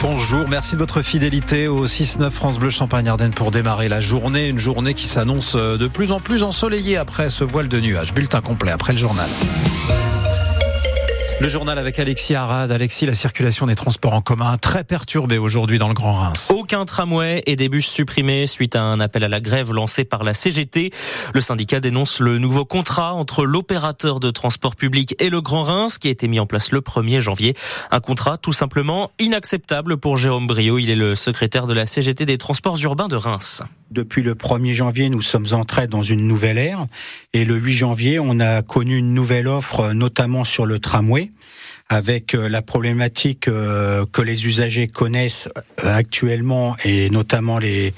bonjour. 0.00 0.48
Merci 0.48 0.74
de 0.74 0.78
votre 0.78 1.02
fidélité 1.02 1.68
au 1.68 1.86
6-9 1.86 2.30
France 2.30 2.58
Bleu 2.58 2.70
Champagne-Ardenne 2.70 3.32
pour 3.32 3.50
démarrer 3.50 3.88
la 3.88 4.00
journée. 4.00 4.48
Une 4.48 4.58
journée 4.58 4.94
qui 4.94 5.06
s'annonce 5.06 5.56
de 5.56 5.86
plus 5.86 6.12
en 6.12 6.20
plus 6.20 6.42
ensoleillée 6.42 6.96
après 6.96 7.30
ce 7.30 7.44
voile 7.44 7.68
de 7.68 7.80
nuages. 7.80 8.14
Bulletin 8.14 8.40
complet 8.40 8.70
après 8.70 8.92
le 8.92 8.98
journal. 8.98 9.28
Le 11.40 11.48
journal 11.48 11.78
avec 11.78 11.98
Alexis 11.98 12.34
Arad. 12.34 12.70
Alexis, 12.70 13.06
la 13.06 13.14
circulation 13.14 13.64
des 13.64 13.74
transports 13.74 14.12
en 14.12 14.20
commun 14.20 14.58
très 14.58 14.84
perturbée 14.84 15.38
aujourd'hui 15.38 15.78
dans 15.78 15.88
le 15.88 15.94
Grand 15.94 16.12
Reims. 16.12 16.52
Aucun 16.54 16.84
tramway 16.84 17.42
et 17.46 17.56
des 17.56 17.70
bus 17.70 17.86
supprimés 17.86 18.46
suite 18.46 18.76
à 18.76 18.82
un 18.82 19.00
appel 19.00 19.24
à 19.24 19.28
la 19.28 19.40
grève 19.40 19.72
lancé 19.72 20.04
par 20.04 20.22
la 20.22 20.34
CGT. 20.34 20.90
Le 21.32 21.40
syndicat 21.40 21.80
dénonce 21.80 22.20
le 22.20 22.36
nouveau 22.36 22.66
contrat 22.66 23.14
entre 23.14 23.46
l'opérateur 23.46 24.20
de 24.20 24.28
transport 24.28 24.76
public 24.76 25.14
et 25.18 25.30
le 25.30 25.40
Grand 25.40 25.62
Reims 25.62 25.96
qui 25.96 26.08
a 26.08 26.10
été 26.10 26.28
mis 26.28 26.40
en 26.40 26.46
place 26.46 26.72
le 26.72 26.82
1er 26.82 27.20
janvier. 27.20 27.54
Un 27.90 28.00
contrat 28.00 28.36
tout 28.36 28.52
simplement 28.52 29.10
inacceptable 29.18 29.96
pour 29.96 30.18
Jérôme 30.18 30.46
Brio. 30.46 30.76
Il 30.76 30.90
est 30.90 30.94
le 30.94 31.14
secrétaire 31.14 31.64
de 31.64 31.72
la 31.72 31.86
CGT 31.86 32.26
des 32.26 32.36
transports 32.36 32.76
urbains 32.82 33.08
de 33.08 33.16
Reims. 33.16 33.62
Depuis 33.90 34.22
le 34.22 34.34
1er 34.34 34.72
janvier, 34.72 35.08
nous 35.08 35.22
sommes 35.22 35.46
entrés 35.52 35.86
dans 35.86 36.02
une 36.02 36.26
nouvelle 36.26 36.58
ère. 36.58 36.86
Et 37.32 37.44
le 37.44 37.56
8 37.56 37.72
janvier, 37.72 38.18
on 38.20 38.38
a 38.38 38.62
connu 38.62 38.96
une 38.96 39.14
nouvelle 39.14 39.48
offre, 39.48 39.92
notamment 39.92 40.44
sur 40.44 40.66
le 40.66 40.78
tramway 40.78 41.32
avec 41.90 42.34
euh, 42.34 42.48
la 42.48 42.62
problématique 42.62 43.48
euh, 43.48 44.06
que 44.10 44.22
les 44.22 44.46
usagers 44.46 44.86
connaissent 44.86 45.48
euh, 45.84 45.94
actuellement 45.94 46.76
et 46.84 47.10
notamment 47.10 47.58
les 47.58 47.92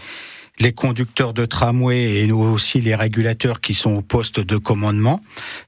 les 0.59 0.73
conducteurs 0.73 1.33
de 1.33 1.45
tramway 1.45 2.21
et 2.21 2.27
nous 2.27 2.39
aussi 2.39 2.81
les 2.81 2.95
régulateurs 2.95 3.61
qui 3.61 3.75
sont 3.75 3.93
au 3.93 4.03
poste 4.03 4.41
de 4.41 4.57
commandement, 4.57 5.21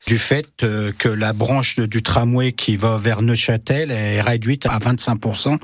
du 0.06 0.18
fait 0.18 0.64
que 0.98 1.08
la 1.08 1.32
branche 1.32 1.78
du 1.78 2.02
tramway 2.02 2.52
qui 2.52 2.76
va 2.76 2.96
vers 2.96 3.22
Neuchâtel 3.22 3.90
est 3.90 4.20
réduite 4.20 4.66
à 4.66 4.78
25%. 4.78 5.58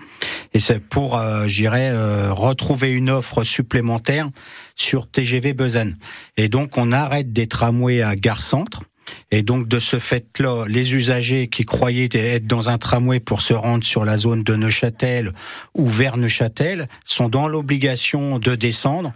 Et 0.55 0.61
c'est 0.61 0.81
pour, 0.81 1.21
j'irais, 1.47 1.93
retrouver 2.31 2.93
une 2.93 3.11
offre 3.11 3.45
supplémentaire 3.45 4.29
sur 4.75 5.07
TGV 5.09 5.53
Besançon. 5.53 5.97
Et 6.37 6.49
donc 6.49 6.79
on 6.79 6.91
arrête 6.91 7.33
des 7.33 7.47
tramways 7.47 8.03
à 8.03 8.17
Gare 8.17 8.43
Centre 8.43 8.83
et 9.31 9.43
donc 9.43 9.69
de 9.69 9.79
ce 9.79 9.99
fait-là, 9.99 10.67
les 10.69 10.95
usagers 10.95 11.49
qui 11.49 11.65
croyaient 11.65 12.09
être 12.13 12.47
dans 12.47 12.69
un 12.69 12.79
tramway 12.79 13.21
pour 13.21 13.43
se 13.43 13.55
rendre 13.55 13.85
sur 13.85 14.05
la 14.05 14.17
zone 14.17 14.43
de 14.43 14.57
Neuchâtel 14.57 15.33
ou 15.75 15.89
vers 15.89 16.17
Neuchâtel 16.17 16.89
sont 17.05 17.29
dans 17.29 17.49
l'obligation 17.49 18.39
de 18.39 18.55
descendre 18.55 19.13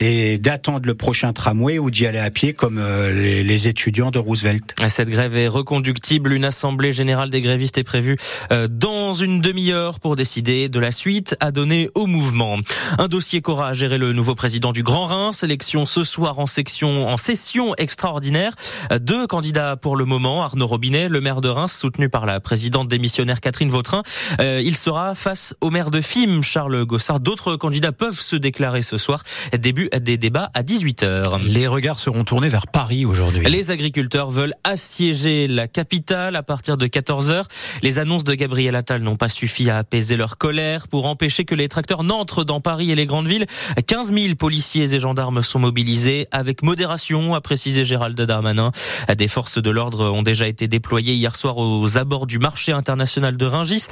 et 0.00 0.38
d'attendre 0.38 0.86
le 0.86 0.94
prochain 0.94 1.32
tramway 1.32 1.78
ou 1.78 1.90
d'y 1.90 2.06
aller 2.06 2.20
à 2.20 2.30
pied 2.30 2.52
comme 2.52 2.78
euh, 2.78 3.12
les, 3.12 3.68
étudiants 3.68 4.12
de 4.12 4.20
Roosevelt. 4.20 4.74
Cette 4.86 5.10
grève 5.10 5.36
est 5.36 5.48
reconductible. 5.48 6.32
Une 6.32 6.44
assemblée 6.44 6.92
générale 6.92 7.30
des 7.30 7.40
grévistes 7.40 7.78
est 7.78 7.84
prévue 7.84 8.16
euh, 8.52 8.68
dans 8.70 9.12
une 9.12 9.40
demi-heure 9.40 9.98
pour 9.98 10.14
décider 10.14 10.68
de 10.68 10.78
la 10.78 10.92
suite 10.92 11.36
à 11.40 11.50
donner 11.50 11.90
au 11.96 12.06
mouvement. 12.06 12.58
Un 12.98 13.08
dossier 13.08 13.42
qu'aura 13.42 13.70
à 13.70 13.72
gérer 13.72 13.98
le 13.98 14.12
nouveau 14.12 14.36
président 14.36 14.70
du 14.70 14.84
Grand 14.84 15.06
Rhin. 15.06 15.32
Sélection 15.32 15.84
ce 15.84 16.04
soir 16.04 16.38
en 16.38 16.46
section, 16.46 17.08
en 17.08 17.16
session 17.16 17.74
extraordinaire. 17.76 18.54
Deux 19.00 19.26
candidats 19.26 19.76
pour 19.76 19.96
le 19.96 20.04
moment. 20.04 20.42
Arnaud 20.42 20.68
Robinet, 20.68 21.08
le 21.08 21.20
maire 21.20 21.40
de 21.40 21.48
Reims, 21.48 21.76
soutenu 21.76 22.08
par 22.08 22.24
la 22.24 22.38
présidente 22.38 22.86
démissionnaire 22.86 23.40
Catherine 23.40 23.70
Vautrin. 23.70 24.02
Euh, 24.40 24.62
il 24.64 24.76
sera 24.76 25.16
face 25.16 25.56
au 25.60 25.70
maire 25.70 25.90
de 25.90 26.00
Fim, 26.00 26.40
Charles 26.42 26.84
Gossard. 26.84 27.18
D'autres 27.18 27.56
candidats 27.56 27.92
peuvent 27.92 28.20
se 28.20 28.36
déclarer 28.36 28.82
ce 28.82 28.96
soir. 28.96 29.24
Début 29.58 29.87
des 30.00 30.16
débats 30.16 30.50
à 30.54 30.62
18h. 30.62 31.42
Les 31.44 31.66
regards 31.66 31.98
seront 31.98 32.24
tournés 32.24 32.48
vers 32.48 32.66
Paris 32.66 33.04
aujourd'hui. 33.04 33.44
Les 33.48 33.70
agriculteurs 33.70 34.30
veulent 34.30 34.54
assiéger 34.64 35.46
la 35.46 35.68
capitale 35.68 36.36
à 36.36 36.42
partir 36.42 36.76
de 36.76 36.86
14h. 36.86 37.44
Les 37.82 37.98
annonces 37.98 38.24
de 38.24 38.34
Gabriel 38.34 38.74
Attal 38.74 39.02
n'ont 39.02 39.16
pas 39.16 39.28
suffi 39.28 39.70
à 39.70 39.78
apaiser 39.78 40.16
leur 40.16 40.38
colère 40.38 40.88
pour 40.88 41.06
empêcher 41.06 41.44
que 41.44 41.54
les 41.54 41.68
tracteurs 41.68 42.04
n'entrent 42.04 42.44
dans 42.44 42.60
Paris 42.60 42.90
et 42.90 42.94
les 42.94 43.06
grandes 43.06 43.28
villes. 43.28 43.46
15 43.86 44.12
000 44.12 44.34
policiers 44.34 44.94
et 44.94 44.98
gendarmes 44.98 45.42
sont 45.42 45.58
mobilisés 45.58 46.26
avec 46.30 46.62
modération, 46.62 47.34
a 47.34 47.40
précisé 47.40 47.84
Gérald 47.84 48.20
Darmanin. 48.20 48.72
Des 49.16 49.28
forces 49.28 49.58
de 49.60 49.70
l'ordre 49.70 50.10
ont 50.10 50.22
déjà 50.22 50.48
été 50.48 50.68
déployées 50.68 51.14
hier 51.14 51.36
soir 51.36 51.58
aux 51.58 51.98
abords 51.98 52.26
du 52.26 52.38
marché 52.38 52.72
international 52.72 53.36
de 53.36 53.46
Ringis, 53.46 53.86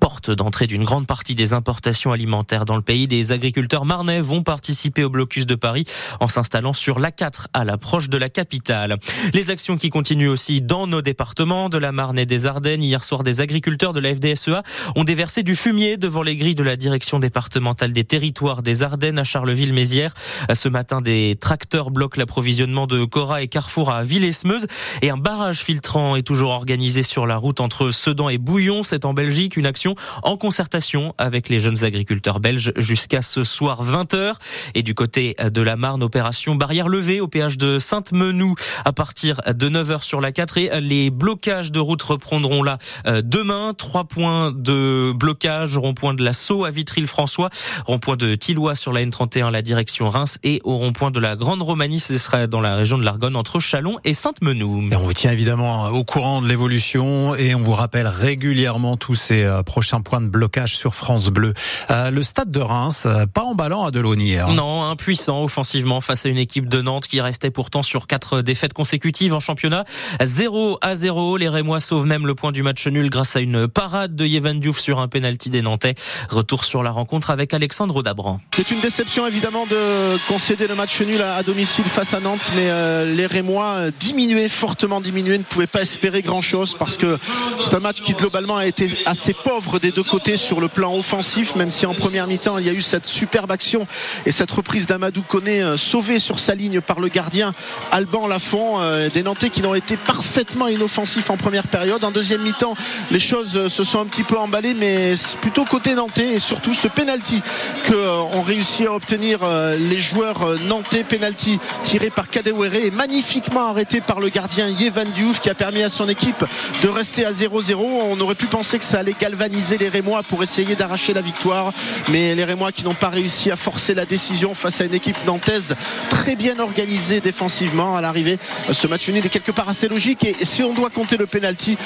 porte 0.00 0.30
d'entrée 0.30 0.66
d'une 0.66 0.84
grande 0.84 1.06
partie 1.06 1.34
des 1.34 1.52
importations 1.52 2.12
alimentaires 2.12 2.64
dans 2.64 2.76
le 2.76 2.82
pays. 2.82 3.08
Des 3.08 3.32
agriculteurs 3.32 3.84
marnais 3.84 4.20
vont 4.20 4.42
participer 4.42 5.04
au 5.04 5.10
blocus 5.10 5.41
de 5.46 5.54
Paris 5.54 5.84
en 6.20 6.28
s'installant 6.28 6.72
sur 6.72 6.98
l'A4 6.98 7.46
à 7.52 7.64
l'approche 7.64 8.08
de 8.08 8.18
la 8.18 8.28
capitale. 8.28 8.96
Les 9.34 9.50
actions 9.50 9.76
qui 9.76 9.90
continuent 9.90 10.30
aussi 10.30 10.60
dans 10.60 10.86
nos 10.86 11.02
départements 11.02 11.68
de 11.68 11.78
la 11.78 11.92
Marne 11.92 12.18
et 12.18 12.26
des 12.26 12.46
Ardennes. 12.46 12.82
Hier 12.82 13.02
soir, 13.04 13.22
des 13.22 13.40
agriculteurs 13.40 13.92
de 13.92 14.00
la 14.00 14.14
FDSEA 14.14 14.62
ont 14.96 15.04
déversé 15.04 15.42
du 15.42 15.56
fumier 15.56 15.96
devant 15.96 16.22
les 16.22 16.36
grilles 16.36 16.54
de 16.54 16.62
la 16.62 16.76
direction 16.76 17.18
départementale 17.18 17.92
des 17.92 18.04
territoires 18.04 18.62
des 18.62 18.82
Ardennes 18.82 19.18
à 19.18 19.24
Charleville-Mézières. 19.24 20.14
Ce 20.52 20.68
matin, 20.68 21.00
des 21.00 21.36
tracteurs 21.40 21.90
bloquent 21.90 22.18
l'approvisionnement 22.18 22.86
de 22.86 23.04
Cora 23.04 23.42
et 23.42 23.48
Carrefour 23.48 23.90
à 23.90 24.02
Villesmeuse 24.02 24.66
et 25.00 25.10
un 25.10 25.16
barrage 25.16 25.58
filtrant 25.58 26.16
est 26.16 26.26
toujours 26.26 26.50
organisé 26.50 27.02
sur 27.02 27.26
la 27.26 27.36
route 27.36 27.60
entre 27.60 27.90
Sedan 27.90 28.28
et 28.28 28.38
Bouillon. 28.38 28.82
C'est 28.82 29.04
en 29.04 29.14
Belgique 29.14 29.56
une 29.56 29.66
action 29.66 29.94
en 30.22 30.36
concertation 30.36 31.14
avec 31.18 31.48
les 31.48 31.58
jeunes 31.58 31.84
agriculteurs 31.84 32.40
belges 32.40 32.72
jusqu'à 32.76 33.22
ce 33.22 33.44
soir 33.44 33.84
20h. 33.84 34.34
Et 34.74 34.82
du 34.82 34.94
côté 34.94 35.31
de 35.38 35.62
la 35.62 35.76
Marne, 35.76 36.02
opération 36.02 36.54
barrière 36.54 36.88
levée 36.88 37.20
au 37.20 37.28
péage 37.28 37.58
de 37.58 37.78
Sainte-Menou 37.78 38.54
à 38.84 38.92
partir 38.92 39.40
de 39.46 39.68
9h 39.68 40.02
sur 40.02 40.20
la 40.20 40.32
4 40.32 40.58
et 40.58 40.80
les 40.80 41.10
blocages 41.10 41.72
de 41.72 41.80
route 41.80 42.02
reprendront 42.02 42.62
là 42.62 42.78
euh, 43.06 43.22
demain. 43.24 43.72
Trois 43.76 44.04
points 44.04 44.52
de 44.52 45.12
blocage, 45.14 45.76
rond-point 45.76 46.14
de 46.14 46.24
la 46.24 46.32
Sceau 46.32 46.64
à 46.64 46.70
Vitry-le-François, 46.70 47.50
rond-point 47.86 48.16
de 48.16 48.34
Tillois 48.34 48.74
sur 48.74 48.92
la 48.92 49.04
N31 49.04 49.50
la 49.50 49.62
direction 49.62 50.08
Reims 50.08 50.38
et 50.42 50.60
au 50.64 50.76
rond-point 50.76 51.10
de 51.10 51.20
la 51.20 51.36
Grande 51.36 51.62
Romanie, 51.62 52.00
ce 52.00 52.18
sera 52.18 52.46
dans 52.46 52.60
la 52.60 52.74
région 52.74 52.98
de 52.98 53.04
l'Argonne 53.04 53.36
entre 53.36 53.58
Chalon 53.58 53.98
et 54.04 54.14
Sainte-Menou. 54.14 54.88
Et 54.90 54.96
on 54.96 55.02
vous 55.02 55.12
tient 55.12 55.32
évidemment 55.32 55.88
au 55.88 56.04
courant 56.04 56.42
de 56.42 56.48
l'évolution 56.48 57.34
et 57.34 57.54
on 57.54 57.60
vous 57.60 57.74
rappelle 57.74 58.06
régulièrement 58.06 58.96
tous 58.96 59.14
ces 59.14 59.44
euh, 59.44 59.62
prochains 59.62 60.00
points 60.00 60.20
de 60.20 60.28
blocage 60.28 60.76
sur 60.76 60.94
France 60.94 61.28
Bleu. 61.28 61.54
Euh, 61.90 62.10
le 62.10 62.22
stade 62.22 62.50
de 62.50 62.60
Reims, 62.60 63.06
pas 63.34 63.42
emballant 63.42 63.84
à 63.84 63.90
Delaunay 63.90 64.24
hier. 64.24 64.48
Non, 64.48 64.84
un 64.84 64.96
puissant 65.22 65.44
offensivement 65.44 66.00
face 66.00 66.26
à 66.26 66.30
une 66.30 66.36
équipe 66.36 66.68
de 66.68 66.82
Nantes 66.82 67.06
qui 67.06 67.20
restait 67.20 67.52
pourtant 67.52 67.82
sur 67.82 68.08
quatre 68.08 68.42
défaites 68.42 68.72
consécutives 68.72 69.32
en 69.34 69.38
championnat. 69.38 69.84
0 70.20 70.78
à 70.80 70.96
0. 70.96 71.36
Les 71.36 71.48
Rémois 71.48 71.78
sauvent 71.78 72.06
même 72.06 72.26
le 72.26 72.34
point 72.34 72.50
du 72.50 72.64
match 72.64 72.88
nul 72.88 73.08
grâce 73.08 73.36
à 73.36 73.40
une 73.40 73.68
parade 73.68 74.16
de 74.16 74.26
Yevan 74.26 74.58
Diouf 74.58 74.80
sur 74.80 74.98
un 74.98 75.06
penalty 75.06 75.48
des 75.48 75.62
Nantais. 75.62 75.94
Retour 76.28 76.64
sur 76.64 76.82
la 76.82 76.90
rencontre 76.90 77.30
avec 77.30 77.54
Alexandre 77.54 78.02
Dabran. 78.02 78.40
C'est 78.52 78.72
une 78.72 78.80
déception 78.80 79.24
évidemment 79.24 79.64
de 79.66 80.18
concéder 80.26 80.66
le 80.66 80.74
match 80.74 81.00
nul 81.00 81.22
à 81.22 81.40
domicile 81.44 81.84
face 81.84 82.14
à 82.14 82.18
Nantes, 82.18 82.50
mais 82.56 82.70
euh, 82.70 83.14
les 83.14 83.26
Rémois 83.26 83.74
euh, 83.74 83.90
diminués, 84.00 84.48
fortement 84.48 85.00
diminués, 85.00 85.38
ne 85.38 85.44
pouvaient 85.44 85.68
pas 85.68 85.82
espérer 85.82 86.22
grand 86.22 86.42
chose 86.42 86.74
parce 86.76 86.96
que 86.96 87.16
c'est 87.60 87.74
un 87.74 87.80
match 87.80 88.00
qui 88.00 88.14
globalement 88.14 88.56
a 88.56 88.66
été 88.66 88.90
assez 89.06 89.34
pauvre 89.34 89.78
des 89.78 89.92
deux 89.92 90.02
côtés 90.02 90.36
sur 90.36 90.60
le 90.60 90.66
plan 90.66 90.96
offensif, 90.96 91.54
même 91.54 91.70
si 91.70 91.86
en 91.86 91.94
première 91.94 92.26
mi-temps 92.26 92.58
il 92.58 92.66
y 92.66 92.70
a 92.70 92.72
eu 92.72 92.82
cette 92.82 93.06
superbe 93.06 93.52
action 93.52 93.86
et 94.26 94.32
cette 94.32 94.50
reprise 94.50 94.86
d'Amadou 94.86 95.11
Amadou 95.12 95.28
Koné 95.28 95.62
euh, 95.62 95.76
sauvé 95.76 96.18
sur 96.18 96.38
sa 96.38 96.54
ligne 96.54 96.80
par 96.80 96.98
le 96.98 97.08
gardien 97.08 97.52
Alban 97.90 98.26
Lafont. 98.26 98.80
Euh, 98.80 99.10
des 99.10 99.22
Nantais 99.22 99.50
qui 99.50 99.60
n'ont 99.60 99.74
été 99.74 99.98
parfaitement 99.98 100.68
inoffensifs 100.68 101.28
en 101.28 101.36
première 101.36 101.66
période. 101.66 102.02
En 102.02 102.10
deuxième 102.10 102.40
mi-temps, 102.40 102.74
les 103.10 103.18
choses 103.18 103.54
euh, 103.56 103.68
se 103.68 103.84
sont 103.84 104.00
un 104.00 104.06
petit 104.06 104.22
peu 104.22 104.38
emballées, 104.38 104.72
mais 104.72 105.12
plutôt 105.42 105.66
côté 105.66 105.94
nantais 105.94 106.34
et 106.34 106.38
surtout 106.38 106.72
ce 106.72 106.88
penalty 106.88 107.42
qu'ont 107.86 108.40
réussi 108.40 108.86
à 108.86 108.92
obtenir 108.94 109.40
les 109.78 109.98
joueurs 109.98 110.46
nantais. 110.66 111.04
Penalty 111.04 111.58
tiré 111.82 112.08
par 112.08 112.30
Kadewere 112.30 112.76
et 112.76 112.90
magnifiquement 112.90 113.68
arrêté 113.68 114.00
par 114.00 114.20
le 114.20 114.30
gardien 114.30 114.68
Yevan 114.68 115.08
Diouf 115.14 115.40
qui 115.40 115.50
a 115.50 115.54
permis 115.54 115.82
à 115.82 115.88
son 115.88 116.08
équipe 116.08 116.44
de 116.82 116.88
rester 116.88 117.26
à 117.26 117.32
0-0. 117.32 117.74
On 117.76 118.18
aurait 118.20 118.34
pu 118.34 118.46
penser 118.46 118.78
que 118.78 118.84
ça 118.84 119.00
allait 119.00 119.16
galvaniser 119.18 119.76
les 119.76 119.88
Rémois 119.88 120.22
pour 120.22 120.42
essayer 120.42 120.74
d'arracher 120.74 121.12
la 121.12 121.20
victoire, 121.20 121.72
mais 122.08 122.34
les 122.34 122.44
Rémois 122.44 122.72
qui 122.72 122.84
n'ont 122.84 122.94
pas 122.94 123.10
réussi 123.10 123.50
à 123.50 123.56
forcer 123.56 123.94
la 123.94 124.06
décision 124.06 124.54
face 124.54 124.80
à 124.80 124.84
une 124.84 124.91
équipe 124.94 125.02
équipe 125.02 125.26
nantaise 125.26 125.74
très 126.10 126.36
bien 126.36 126.60
organisée 126.60 127.20
défensivement 127.20 127.96
à 127.96 128.00
l'arrivée. 128.00 128.38
Ce 128.70 128.86
match 128.86 129.08
nul 129.08 129.24
est 129.24 129.28
quelque 129.28 129.50
part 129.50 129.68
assez 129.68 129.88
logique 129.88 130.24
et 130.24 130.36
si 130.44 130.62
on 130.62 130.74
doit 130.74 130.90
compter 130.90 131.16
le 131.16 131.26
penalty, 131.26 131.76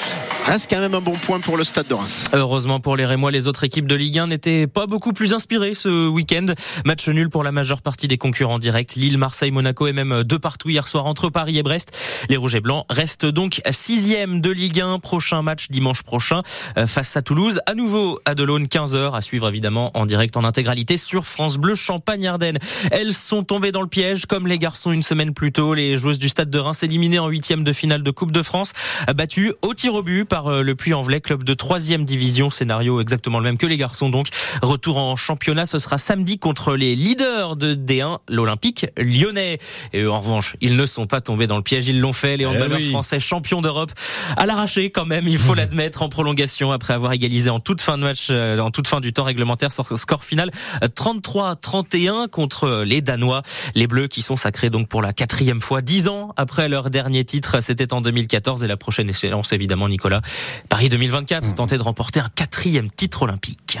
reste 0.45 0.69
quand 0.69 0.79
même 0.79 0.93
un 0.93 1.01
bon 1.01 1.15
point 1.15 1.39
pour 1.39 1.57
le 1.57 1.63
Stade 1.63 1.87
de 1.87 1.95
Reims. 1.95 2.25
Heureusement 2.33 2.79
pour 2.79 2.95
les 2.95 3.07
Rémois, 3.07 3.31
les 3.31 3.47
autres 3.47 3.63
équipes 3.63 3.87
de 3.87 3.95
Ligue 3.95 4.19
1 4.19 4.27
n'étaient 4.27 4.67
pas 4.67 4.85
beaucoup 4.85 5.13
plus 5.13 5.33
inspirées 5.33 5.73
ce 5.73 6.07
week-end. 6.07 6.45
Match 6.85 7.07
nul 7.07 7.29
pour 7.29 7.43
la 7.43 7.51
majeure 7.51 7.81
partie 7.81 8.07
des 8.07 8.19
concurrents 8.19 8.59
directs. 8.59 8.93
Lille, 8.95 9.17
Marseille, 9.17 9.49
Monaco 9.49 9.87
et 9.87 9.93
même 9.93 10.23
deux 10.23 10.39
partout 10.39 10.69
hier 10.69 10.87
soir 10.87 11.07
entre 11.07 11.29
Paris 11.29 11.57
et 11.57 11.63
Brest. 11.63 11.97
Les 12.29 12.37
Rouges 12.37 12.55
et 12.55 12.61
Blancs 12.61 12.85
restent 12.89 13.25
donc 13.25 13.61
sixième 13.71 14.41
de 14.41 14.51
Ligue 14.51 14.81
1. 14.81 14.99
Prochain 14.99 15.41
match 15.41 15.69
dimanche 15.69 16.03
prochain 16.03 16.43
euh, 16.77 16.85
face 16.85 17.17
à 17.17 17.23
Toulouse. 17.23 17.61
À 17.65 17.73
nouveau 17.73 18.19
à 18.25 18.35
Delaune, 18.35 18.65
15h 18.65 19.15
à 19.15 19.21
suivre 19.21 19.49
évidemment 19.49 19.91
en 19.97 20.05
direct 20.05 20.37
en 20.37 20.43
intégralité 20.43 20.97
sur 20.97 21.25
France 21.25 21.57
Bleu 21.57 21.73
Champagne-Ardenne. 21.73 22.59
Elles 22.99 23.13
sont 23.13 23.43
tombées 23.43 23.71
dans 23.71 23.83
le 23.83 23.87
piège 23.87 24.25
comme 24.25 24.47
les 24.47 24.57
garçons 24.57 24.91
une 24.91 25.03
semaine 25.03 25.31
plus 25.31 25.51
tôt. 25.51 25.75
Les 25.75 25.97
joueuses 25.97 26.17
du 26.17 26.29
Stade 26.29 26.49
de 26.49 26.57
Reims 26.57 26.81
éliminées 26.81 27.19
en 27.19 27.27
huitième 27.27 27.63
de 27.63 27.71
finale 27.71 28.01
de 28.01 28.09
Coupe 28.09 28.31
de 28.31 28.41
France, 28.41 28.73
battues 29.15 29.53
au 29.61 29.75
tir 29.75 29.93
au 29.93 30.01
but 30.01 30.25
par 30.25 30.47
euh, 30.47 30.63
le 30.63 30.73
Puy-en-Velay, 30.73 31.21
club 31.21 31.43
de 31.43 31.53
troisième 31.53 32.05
division. 32.05 32.49
Scénario 32.49 32.99
exactement 32.99 33.37
le 33.37 33.43
même 33.43 33.59
que 33.59 33.67
les 33.67 33.77
garçons 33.77 34.09
donc. 34.09 34.29
Retour 34.63 34.97
en 34.97 35.15
championnat, 35.15 35.67
ce 35.67 35.77
sera 35.77 35.99
samedi 35.99 36.39
contre 36.39 36.75
les 36.75 36.95
leaders 36.95 37.55
de 37.55 37.75
D1, 37.75 38.17
l'Olympique 38.29 38.87
lyonnais. 38.97 39.59
Et 39.93 40.07
en 40.07 40.19
revanche, 40.19 40.55
ils 40.59 40.75
ne 40.75 40.85
sont 40.87 41.05
pas 41.05 41.21
tombés 41.21 41.45
dans 41.45 41.57
le 41.57 41.63
piège, 41.63 41.87
ils 41.87 41.99
l'ont 41.99 42.13
fait. 42.13 42.35
Les 42.35 42.45
eh 42.45 42.47
handballeurs 42.47 42.81
français 42.89 43.19
champions 43.19 43.61
d'Europe 43.61 43.91
à 44.37 44.47
l'arraché 44.47 44.89
quand 44.89 45.05
même, 45.05 45.27
il 45.27 45.37
faut 45.37 45.53
l'admettre, 45.53 46.01
en 46.01 46.09
prolongation 46.09 46.71
après 46.71 46.95
avoir 46.95 47.13
égalisé 47.13 47.51
en 47.51 47.59
toute 47.59 47.81
fin 47.81 47.99
de 47.99 48.03
match, 48.03 48.29
euh, 48.31 48.57
en 48.57 48.71
toute 48.71 48.87
fin 48.87 49.01
du 49.01 49.13
temps 49.13 49.25
réglementaire, 49.25 49.71
score 49.71 50.23
final 50.23 50.49
33-31 50.81 52.27
contre 52.27 52.86
les 52.87 53.01
Danois. 53.01 53.43
Les 53.75 53.87
Bleus 53.87 54.07
qui 54.07 54.21
sont 54.21 54.35
sacrés 54.35 54.69
donc 54.69 54.87
pour 54.87 55.01
la 55.01 55.13
quatrième 55.13 55.61
fois, 55.61 55.81
dix 55.81 56.07
ans 56.07 56.33
après 56.37 56.69
leur 56.69 56.89
dernier 56.89 57.23
titre, 57.23 57.61
c'était 57.61 57.93
en 57.93 58.01
2014 58.01 58.63
et 58.63 58.67
la 58.67 58.77
prochaine 58.77 59.09
échéance 59.09 59.53
évidemment 59.53 59.89
Nicolas, 59.89 60.21
Paris 60.69 60.89
2024, 60.89 61.55
tenter 61.55 61.77
de 61.77 61.83
remporter 61.83 62.19
un 62.19 62.29
quatrième 62.33 62.89
titre 62.89 63.23
olympique. 63.23 63.77